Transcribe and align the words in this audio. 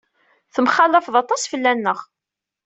Temxallafeḍ 0.53 1.15
aṭas 1.21 1.43
fell-aneɣ. 1.51 1.99